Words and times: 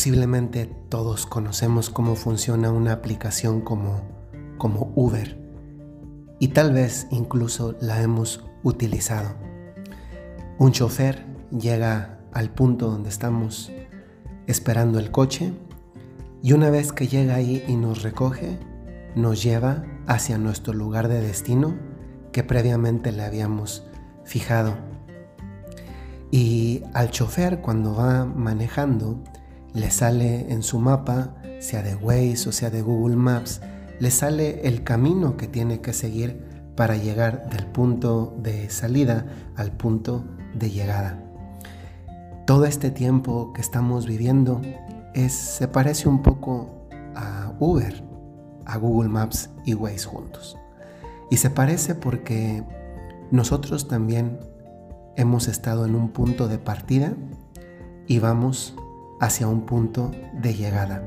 Posiblemente 0.00 0.64
todos 0.88 1.26
conocemos 1.26 1.90
cómo 1.90 2.14
funciona 2.14 2.72
una 2.72 2.92
aplicación 2.94 3.60
como, 3.60 4.00
como 4.56 4.94
Uber 4.96 5.38
y 6.38 6.48
tal 6.48 6.72
vez 6.72 7.06
incluso 7.10 7.76
la 7.82 8.00
hemos 8.00 8.42
utilizado. 8.62 9.34
Un 10.56 10.72
chofer 10.72 11.26
llega 11.50 12.18
al 12.32 12.48
punto 12.48 12.90
donde 12.90 13.10
estamos 13.10 13.70
esperando 14.46 14.98
el 14.98 15.10
coche 15.10 15.52
y 16.42 16.54
una 16.54 16.70
vez 16.70 16.92
que 16.92 17.06
llega 17.06 17.34
ahí 17.34 17.62
y 17.68 17.76
nos 17.76 18.02
recoge, 18.02 18.58
nos 19.14 19.42
lleva 19.42 19.84
hacia 20.06 20.38
nuestro 20.38 20.72
lugar 20.72 21.08
de 21.08 21.20
destino 21.20 21.74
que 22.32 22.42
previamente 22.42 23.12
le 23.12 23.22
habíamos 23.22 23.84
fijado. 24.24 24.78
Y 26.30 26.84
al 26.94 27.10
chofer 27.10 27.60
cuando 27.60 27.94
va 27.94 28.24
manejando, 28.24 29.22
le 29.74 29.90
sale 29.90 30.52
en 30.52 30.62
su 30.62 30.78
mapa, 30.78 31.34
sea 31.60 31.82
de 31.82 31.94
Waze 31.94 32.48
o 32.48 32.52
sea 32.52 32.70
de 32.70 32.82
Google 32.82 33.16
Maps, 33.16 33.60
le 33.98 34.10
sale 34.10 34.66
el 34.66 34.82
camino 34.82 35.36
que 35.36 35.46
tiene 35.46 35.80
que 35.80 35.92
seguir 35.92 36.42
para 36.74 36.96
llegar 36.96 37.50
del 37.50 37.66
punto 37.66 38.34
de 38.38 38.70
salida 38.70 39.26
al 39.56 39.72
punto 39.72 40.24
de 40.54 40.70
llegada. 40.70 41.22
Todo 42.46 42.64
este 42.64 42.90
tiempo 42.90 43.52
que 43.52 43.60
estamos 43.60 44.06
viviendo 44.06 44.60
es, 45.14 45.32
se 45.32 45.68
parece 45.68 46.08
un 46.08 46.22
poco 46.22 46.88
a 47.14 47.52
Uber, 47.60 48.02
a 48.64 48.78
Google 48.78 49.08
Maps 49.08 49.50
y 49.64 49.74
Waze 49.74 50.06
juntos. 50.06 50.56
Y 51.30 51.36
se 51.36 51.50
parece 51.50 51.94
porque 51.94 52.64
nosotros 53.30 53.86
también 53.86 54.40
hemos 55.16 55.48
estado 55.48 55.84
en 55.84 55.94
un 55.94 56.08
punto 56.08 56.48
de 56.48 56.58
partida 56.58 57.12
y 58.06 58.18
vamos 58.18 58.74
hacia 59.20 59.46
un 59.46 59.66
punto 59.66 60.10
de 60.40 60.54
llegada. 60.54 61.02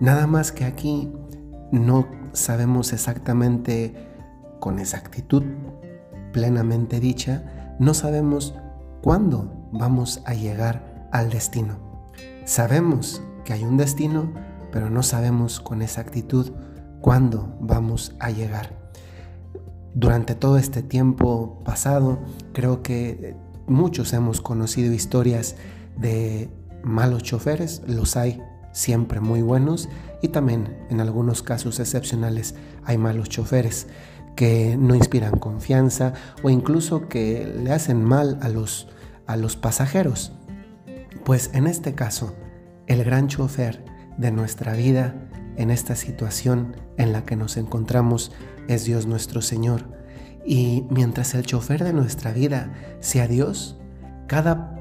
Nada 0.00 0.26
más 0.26 0.52
que 0.52 0.64
aquí 0.64 1.12
no 1.70 2.06
sabemos 2.32 2.92
exactamente 2.92 3.94
con 4.60 4.78
exactitud 4.78 5.44
plenamente 6.32 7.00
dicha, 7.00 7.76
no 7.78 7.94
sabemos 7.94 8.54
cuándo 9.00 9.68
vamos 9.72 10.22
a 10.26 10.34
llegar 10.34 11.08
al 11.12 11.30
destino. 11.30 11.78
Sabemos 12.44 13.22
que 13.44 13.54
hay 13.54 13.64
un 13.64 13.76
destino, 13.76 14.32
pero 14.70 14.90
no 14.90 15.02
sabemos 15.02 15.60
con 15.60 15.80
exactitud 15.80 16.52
cuándo 17.00 17.56
vamos 17.60 18.14
a 18.20 18.30
llegar. 18.30 18.90
Durante 19.94 20.34
todo 20.34 20.58
este 20.58 20.82
tiempo 20.82 21.60
pasado, 21.64 22.18
creo 22.52 22.82
que 22.82 23.34
muchos 23.66 24.12
hemos 24.12 24.42
conocido 24.42 24.92
historias 24.92 25.56
de 25.96 26.50
malos 26.86 27.22
choferes, 27.22 27.82
los 27.86 28.16
hay 28.16 28.40
siempre 28.72 29.20
muy 29.20 29.42
buenos 29.42 29.88
y 30.22 30.28
también 30.28 30.76
en 30.90 31.00
algunos 31.00 31.42
casos 31.42 31.80
excepcionales 31.80 32.54
hay 32.84 32.96
malos 32.96 33.28
choferes 33.28 33.88
que 34.36 34.76
no 34.78 34.94
inspiran 34.94 35.38
confianza 35.38 36.12
o 36.42 36.50
incluso 36.50 37.08
que 37.08 37.52
le 37.62 37.72
hacen 37.72 38.04
mal 38.04 38.38
a 38.42 38.48
los, 38.48 38.88
a 39.26 39.36
los 39.36 39.56
pasajeros. 39.56 40.32
Pues 41.24 41.50
en 41.54 41.66
este 41.66 41.94
caso, 41.94 42.36
el 42.86 43.02
gran 43.02 43.28
chofer 43.28 43.84
de 44.18 44.30
nuestra 44.30 44.74
vida 44.74 45.14
en 45.56 45.70
esta 45.70 45.96
situación 45.96 46.76
en 46.98 47.12
la 47.12 47.24
que 47.24 47.34
nos 47.34 47.56
encontramos 47.56 48.30
es 48.68 48.84
Dios 48.84 49.06
nuestro 49.06 49.42
Señor. 49.42 49.84
Y 50.44 50.84
mientras 50.90 51.34
el 51.34 51.44
chofer 51.44 51.82
de 51.82 51.92
nuestra 51.92 52.32
vida 52.32 52.72
sea 53.00 53.26
Dios, 53.26 53.78
cada 54.28 54.75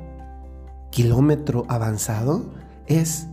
kilómetro 0.96 1.66
avanzado 1.68 2.54
es 2.88 3.28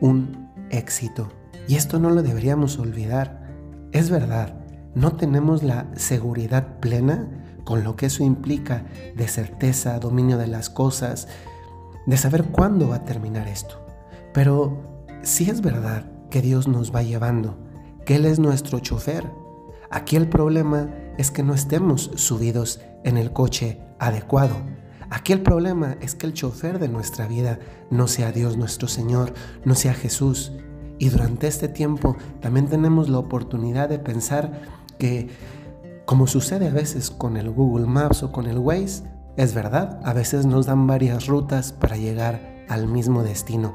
un 0.00 0.50
éxito. 0.70 1.28
Y 1.68 1.76
esto 1.76 2.00
no 2.00 2.10
lo 2.10 2.20
deberíamos 2.24 2.80
olvidar. 2.80 3.48
Es 3.92 4.10
verdad, 4.10 4.56
no 4.96 5.12
tenemos 5.12 5.62
la 5.62 5.86
seguridad 5.94 6.80
plena 6.80 7.28
con 7.62 7.84
lo 7.84 7.94
que 7.94 8.06
eso 8.06 8.24
implica 8.24 8.86
de 9.14 9.28
certeza, 9.28 10.00
dominio 10.00 10.36
de 10.36 10.48
las 10.48 10.68
cosas, 10.68 11.28
de 12.06 12.16
saber 12.16 12.46
cuándo 12.46 12.88
va 12.88 12.96
a 12.96 13.04
terminar 13.04 13.46
esto. 13.46 13.86
Pero 14.32 15.06
sí 15.22 15.48
es 15.48 15.60
verdad 15.60 16.10
que 16.28 16.42
Dios 16.42 16.66
nos 16.66 16.92
va 16.92 17.04
llevando, 17.04 17.56
que 18.04 18.16
Él 18.16 18.24
es 18.24 18.40
nuestro 18.40 18.80
chofer. 18.80 19.30
Aquí 19.92 20.16
el 20.16 20.28
problema 20.28 20.92
es 21.18 21.30
que 21.30 21.44
no 21.44 21.54
estemos 21.54 22.10
subidos 22.16 22.80
en 23.04 23.16
el 23.16 23.32
coche 23.32 23.80
adecuado 24.00 24.56
Aquí 25.10 25.32
el 25.32 25.42
problema 25.42 25.96
es 26.00 26.14
que 26.14 26.26
el 26.26 26.34
chofer 26.34 26.78
de 26.78 26.88
nuestra 26.88 27.26
vida 27.26 27.58
no 27.90 28.08
sea 28.08 28.32
Dios 28.32 28.56
nuestro 28.56 28.88
Señor, 28.88 29.34
no 29.64 29.74
sea 29.74 29.94
Jesús. 29.94 30.52
Y 30.98 31.08
durante 31.08 31.46
este 31.46 31.68
tiempo 31.68 32.16
también 32.40 32.68
tenemos 32.68 33.08
la 33.08 33.18
oportunidad 33.18 33.88
de 33.88 33.98
pensar 33.98 34.62
que, 34.98 35.28
como 36.04 36.26
sucede 36.26 36.68
a 36.68 36.72
veces 36.72 37.10
con 37.10 37.36
el 37.36 37.50
Google 37.50 37.86
Maps 37.86 38.22
o 38.22 38.32
con 38.32 38.46
el 38.46 38.58
Waze, 38.58 39.04
es 39.36 39.54
verdad, 39.54 40.00
a 40.04 40.12
veces 40.12 40.46
nos 40.46 40.66
dan 40.66 40.86
varias 40.86 41.26
rutas 41.26 41.72
para 41.72 41.96
llegar 41.96 42.64
al 42.68 42.86
mismo 42.86 43.22
destino. 43.22 43.74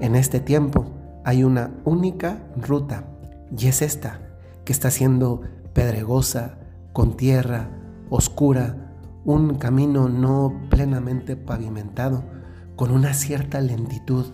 En 0.00 0.16
este 0.16 0.40
tiempo 0.40 0.86
hay 1.24 1.44
una 1.44 1.70
única 1.84 2.42
ruta 2.56 3.04
y 3.56 3.68
es 3.68 3.82
esta, 3.82 4.20
que 4.64 4.72
está 4.72 4.90
siendo 4.90 5.42
pedregosa, 5.72 6.58
con 6.92 7.16
tierra, 7.16 7.70
oscura, 8.10 8.91
un 9.24 9.54
camino 9.56 10.08
no 10.08 10.60
plenamente 10.68 11.36
pavimentado, 11.36 12.24
con 12.76 12.90
una 12.90 13.14
cierta 13.14 13.60
lentitud. 13.60 14.26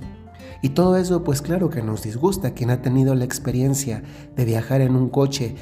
Y 0.63 0.71
todo 0.71 0.97
eso 0.97 1.25
pues 1.25 1.43
claro 1.43 1.71
que 1.71 1.83
nos 1.83 2.03
disgusta. 2.03 2.53
Quien 2.53 2.71
ha 2.71 2.83
tenido 2.83 3.15
la 3.15 3.25
experiencia 3.25 4.03
de 4.35 4.45
viajar 4.45 4.81
en 4.81 4.97
un 4.97 5.09
coche 5.09 5.55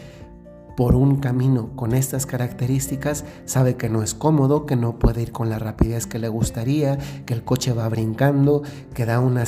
por 0.77 0.95
un 0.95 1.17
camino 1.17 1.71
con 1.75 1.95
estas 1.95 2.27
características 2.27 3.25
sabe 3.47 3.77
que 3.77 3.89
no 3.89 4.03
es 4.03 4.15
cómodo, 4.15 4.67
que 4.67 4.77
no 4.77 4.99
puede 4.99 5.23
ir 5.23 5.33
con 5.33 5.49
la 5.49 5.59
rapidez 5.59 6.07
que 6.07 6.19
le 6.19 6.29
gustaría, 6.29 6.99
que 7.25 7.33
el 7.33 7.45
coche 7.45 7.73
va 7.73 7.89
brincando, 7.89 8.63
que 8.95 9.07
da 9.07 9.21
una 9.21 9.45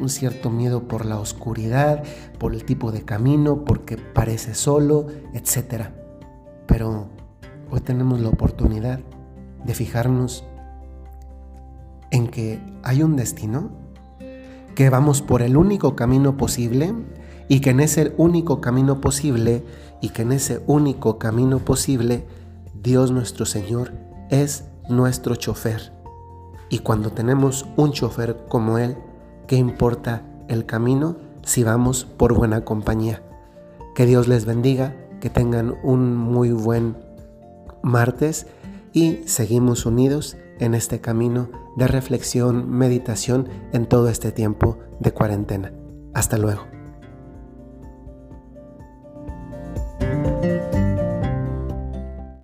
un 0.00 0.08
cierto 0.08 0.50
miedo 0.50 0.88
por 0.88 1.04
la 1.04 1.20
oscuridad, 1.20 2.02
por 2.38 2.54
el 2.54 2.64
tipo 2.64 2.92
de 2.92 3.02
camino, 3.02 3.64
porque 3.64 3.98
parece 3.98 4.54
solo, 4.54 5.06
etc. 5.34 5.88
Pero 6.66 7.08
hoy 7.70 7.80
tenemos 7.80 8.20
la 8.20 8.30
oportunidad 8.30 9.00
de 9.64 9.74
fijarnos 9.74 10.44
en 12.10 12.28
que 12.28 12.60
hay 12.82 13.02
un 13.02 13.16
destino, 13.16 13.70
que 14.74 14.90
vamos 14.90 15.22
por 15.22 15.42
el 15.42 15.56
único 15.56 15.96
camino 15.96 16.36
posible 16.36 16.94
y 17.48 17.60
que 17.60 17.70
en 17.70 17.80
ese 17.80 18.14
único 18.16 18.60
camino 18.60 19.00
posible 19.00 19.64
y 20.00 20.10
que 20.10 20.22
en 20.22 20.32
ese 20.32 20.62
único 20.66 21.18
camino 21.18 21.58
posible 21.58 22.26
Dios 22.82 23.10
nuestro 23.10 23.44
Señor 23.44 23.92
es 24.30 24.64
nuestro 24.88 25.34
chofer. 25.36 25.92
Y 26.68 26.78
cuando 26.78 27.10
tenemos 27.10 27.66
un 27.76 27.92
chofer 27.92 28.44
como 28.48 28.78
Él, 28.78 28.96
¿qué 29.46 29.56
importa 29.56 30.22
el 30.48 30.64
camino 30.66 31.16
si 31.42 31.64
vamos 31.64 32.04
por 32.04 32.34
buena 32.34 32.64
compañía? 32.64 33.22
Que 33.94 34.06
Dios 34.06 34.28
les 34.28 34.44
bendiga, 34.44 34.94
que 35.20 35.30
tengan 35.30 35.74
un 35.82 36.16
muy 36.16 36.52
buen 36.52 36.96
martes 37.82 38.46
y 38.92 39.20
seguimos 39.26 39.86
unidos 39.86 40.36
en 40.58 40.74
este 40.74 41.00
camino 41.00 41.50
de 41.76 41.86
reflexión, 41.86 42.70
meditación 42.70 43.48
en 43.72 43.86
todo 43.86 44.08
este 44.08 44.32
tiempo 44.32 44.78
de 45.00 45.12
cuarentena. 45.12 45.72
Hasta 46.14 46.36
luego. 46.36 46.79